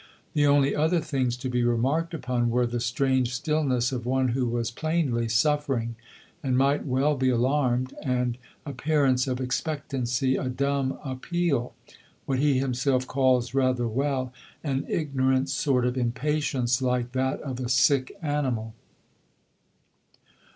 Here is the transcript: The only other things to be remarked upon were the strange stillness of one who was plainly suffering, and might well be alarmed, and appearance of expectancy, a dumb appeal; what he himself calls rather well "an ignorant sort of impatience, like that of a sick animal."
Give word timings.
The 0.33 0.47
only 0.47 0.75
other 0.75 0.99
things 0.99 1.37
to 1.37 1.47
be 1.47 1.63
remarked 1.63 2.15
upon 2.15 2.49
were 2.49 2.65
the 2.65 2.79
strange 2.79 3.35
stillness 3.35 3.91
of 3.91 4.03
one 4.03 4.29
who 4.29 4.47
was 4.47 4.71
plainly 4.71 5.27
suffering, 5.29 5.93
and 6.41 6.57
might 6.57 6.87
well 6.87 7.15
be 7.15 7.29
alarmed, 7.29 7.93
and 8.01 8.39
appearance 8.65 9.27
of 9.27 9.39
expectancy, 9.39 10.37
a 10.37 10.49
dumb 10.49 10.97
appeal; 11.05 11.75
what 12.25 12.39
he 12.39 12.57
himself 12.57 13.05
calls 13.05 13.53
rather 13.53 13.87
well 13.87 14.33
"an 14.63 14.85
ignorant 14.89 15.49
sort 15.49 15.85
of 15.85 15.95
impatience, 15.95 16.81
like 16.81 17.11
that 17.11 17.39
of 17.41 17.59
a 17.59 17.69
sick 17.69 18.11
animal." 18.23 18.73